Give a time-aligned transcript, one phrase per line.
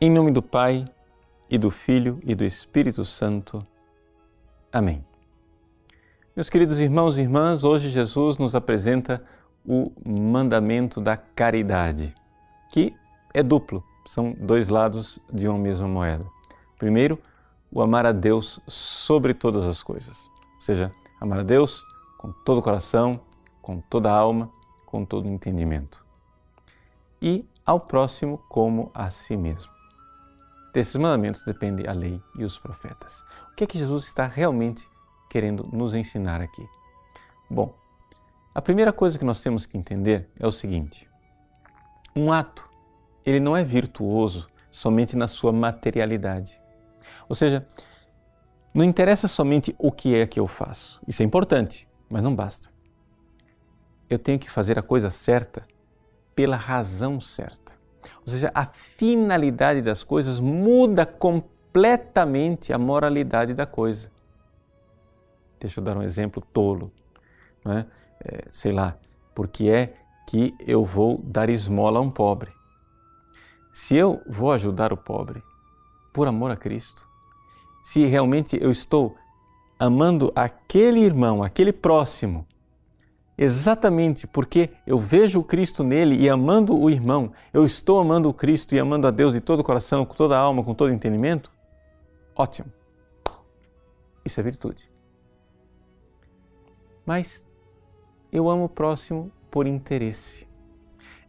[0.00, 0.84] Em nome do Pai,
[1.48, 3.64] e do Filho, e do Espírito Santo.
[4.72, 5.04] Amém.
[6.34, 9.24] Meus queridos irmãos e irmãs, hoje Jesus nos apresenta
[9.64, 12.12] o mandamento da caridade,
[12.72, 12.92] que
[13.32, 16.26] é duplo, são dois lados de uma mesma moeda.
[16.76, 17.16] Primeiro,
[17.70, 20.90] o amar a Deus sobre todas as coisas, ou seja,
[21.20, 21.84] amar a Deus
[22.18, 23.20] com todo o coração,
[23.62, 24.50] com toda a alma,
[24.84, 26.04] com todo o entendimento.
[27.22, 29.73] E ao próximo como a si mesmo.
[30.74, 33.20] Desses mandamentos depende a lei e os profetas.
[33.52, 34.88] O que é que Jesus está realmente
[35.30, 36.68] querendo nos ensinar aqui?
[37.48, 37.72] Bom,
[38.52, 41.08] a primeira coisa que nós temos que entender é o seguinte:
[42.14, 42.68] um ato,
[43.24, 46.60] ele não é virtuoso somente na sua materialidade.
[47.28, 47.64] Ou seja,
[48.74, 51.00] não interessa somente o que é que eu faço.
[51.06, 52.68] Isso é importante, mas não basta.
[54.10, 55.64] Eu tenho que fazer a coisa certa
[56.34, 57.72] pela razão certa.
[58.20, 64.10] Ou seja, a finalidade das coisas muda completamente a moralidade da coisa.
[65.58, 66.92] Deixa eu dar um exemplo tolo.
[67.66, 67.86] É?
[68.24, 68.96] É, sei lá,
[69.34, 69.94] porque é
[70.26, 72.50] que eu vou dar esmola a um pobre.
[73.72, 75.42] Se eu vou ajudar o pobre
[76.12, 77.08] por amor a Cristo,
[77.82, 79.16] se realmente eu estou
[79.78, 82.46] amando aquele irmão, aquele próximo,
[83.36, 88.34] exatamente porque eu vejo o Cristo nele e amando o irmão, eu estou amando o
[88.34, 90.90] Cristo e amando a Deus de todo o coração, com toda a alma, com todo
[90.90, 91.50] o entendimento,
[92.34, 92.72] ótimo.
[94.24, 94.90] Isso é virtude.
[97.04, 97.46] Mas
[98.32, 100.48] eu amo o próximo por interesse.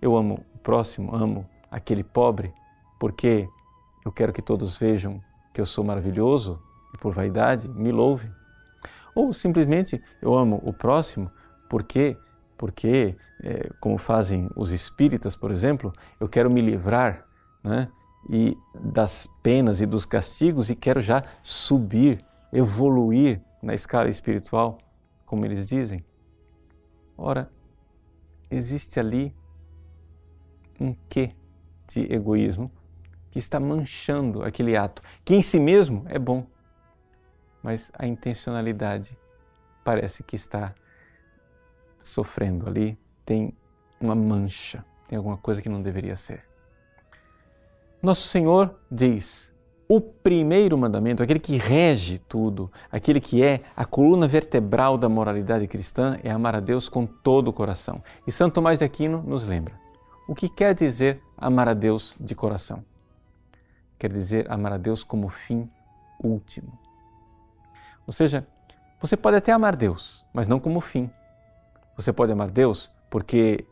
[0.00, 2.54] Eu amo o próximo, amo aquele pobre
[2.98, 3.48] porque
[4.04, 5.20] eu quero que todos vejam
[5.52, 6.60] que eu sou maravilhoso
[6.94, 8.30] e por vaidade me louve.
[9.14, 11.30] Ou simplesmente eu amo o próximo
[11.68, 12.16] por quê?
[12.56, 17.26] Porque, é, como fazem os espíritas, por exemplo, eu quero me livrar
[17.62, 17.88] né,
[18.28, 24.78] e das penas e dos castigos e quero já subir, evoluir na escala espiritual,
[25.24, 26.04] como eles dizem.
[27.16, 27.50] Ora,
[28.50, 29.34] existe ali
[30.80, 31.34] um quê
[31.86, 32.70] de egoísmo
[33.30, 36.46] que está manchando aquele ato, que em si mesmo é bom,
[37.62, 39.18] mas a intencionalidade
[39.82, 40.74] parece que está
[42.08, 43.52] sofrendo ali tem
[44.00, 46.44] uma mancha, tem alguma coisa que não deveria ser.
[48.02, 49.54] Nosso Senhor diz:
[49.88, 55.66] o primeiro mandamento, aquele que rege tudo, aquele que é a coluna vertebral da moralidade
[55.66, 58.02] cristã, é amar a Deus com todo o coração.
[58.26, 59.74] E Santo Tomás de Aquino nos lembra:
[60.28, 62.84] o que quer dizer amar a Deus de coração?
[63.98, 65.68] Quer dizer amar a Deus como fim
[66.22, 66.78] último.
[68.06, 68.46] Ou seja,
[69.00, 71.10] você pode até amar Deus, mas não como fim.
[71.96, 73.64] Você pode amar Deus porque,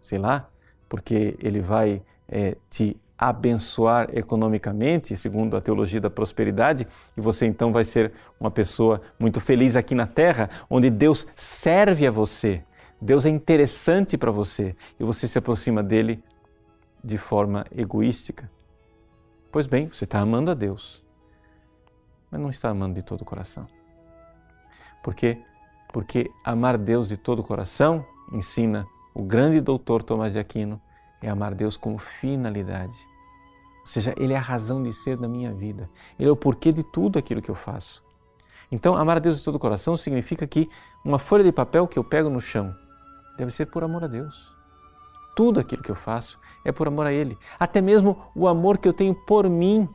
[0.00, 0.48] sei lá,
[0.88, 6.86] porque Ele vai é, te abençoar economicamente, segundo a teologia da prosperidade,
[7.16, 12.06] e você então vai ser uma pessoa muito feliz aqui na terra, onde Deus serve
[12.06, 12.62] a você,
[13.00, 16.22] Deus é interessante para você e você se aproxima dele
[17.02, 18.50] de forma egoística.
[19.52, 21.04] Pois bem, você está amando a Deus,
[22.30, 23.66] mas não está amando de todo o coração.
[25.02, 25.40] Porque
[25.98, 30.80] porque amar Deus de todo o coração, ensina o grande doutor Tomás de Aquino,
[31.20, 32.94] é amar Deus como finalidade.
[33.80, 35.90] Ou seja, Ele é a razão de ser da minha vida.
[36.16, 38.00] Ele é o porquê de tudo aquilo que eu faço.
[38.70, 40.70] Então, amar a Deus de todo o coração significa que
[41.04, 42.72] uma folha de papel que eu pego no chão
[43.36, 44.54] deve ser por amor a Deus.
[45.34, 47.36] Tudo aquilo que eu faço é por amor a Ele.
[47.58, 49.88] Até mesmo o amor que eu tenho por mim,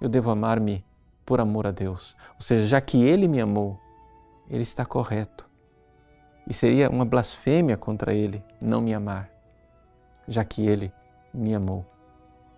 [0.00, 0.82] eu devo amar-me
[1.26, 2.16] por amor a Deus.
[2.36, 3.78] Ou seja, já que Ele me amou,
[4.50, 5.48] ele está correto.
[6.46, 9.30] E seria uma blasfêmia contra ele não me amar,
[10.26, 10.92] já que ele
[11.32, 11.84] me amou.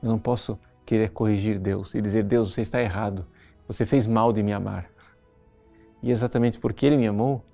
[0.02, 3.26] Eu não posso querer corrigir Deus e dizer: Deus, você está errado,
[3.66, 4.90] você fez mal de me amar.
[6.02, 7.44] E exatamente porque ele me amou,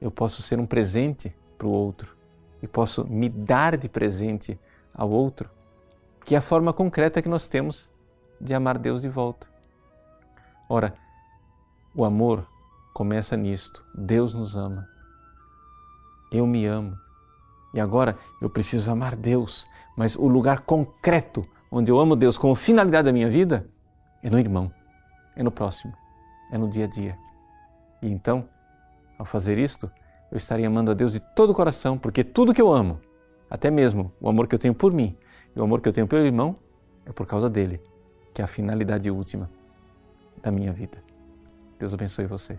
[0.00, 2.16] eu posso ser um presente para o outro
[2.62, 4.58] e posso me dar de presente
[4.92, 5.50] ao outro,
[6.24, 7.88] que é a forma concreta que nós temos
[8.40, 9.46] de amar Deus de volta.
[10.68, 10.94] Ora,
[11.94, 12.46] o amor
[12.98, 14.88] começa nisto: Deus nos ama.
[16.32, 16.98] Eu me amo.
[17.72, 22.56] E agora eu preciso amar Deus, mas o lugar concreto onde eu amo Deus como
[22.56, 23.68] finalidade da minha vida
[24.20, 24.72] é no irmão,
[25.36, 25.92] é no próximo,
[26.50, 27.16] é no dia a dia.
[28.02, 28.48] E então,
[29.16, 29.88] ao fazer isto,
[30.32, 33.00] eu estaria amando a Deus de todo o coração, porque tudo que eu amo,
[33.48, 35.16] até mesmo o amor que eu tenho por mim
[35.54, 36.56] e o amor que eu tenho pelo irmão,
[37.06, 37.80] é por causa dele,
[38.34, 39.48] que é a finalidade última
[40.42, 40.98] da minha vida.
[41.78, 42.58] Deus abençoe você.